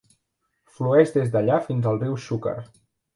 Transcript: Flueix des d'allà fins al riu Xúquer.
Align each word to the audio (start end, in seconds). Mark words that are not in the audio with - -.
Flueix 0.77 1.11
des 1.17 1.29
d'allà 1.35 1.57
fins 1.67 1.91
al 1.91 1.99
riu 2.05 2.17
Xúquer. 2.25 2.55